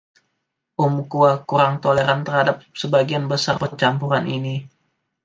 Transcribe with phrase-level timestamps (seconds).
[0.85, 4.55] Umpqua kurang toleran terhadap sebagian besar percampuran ini.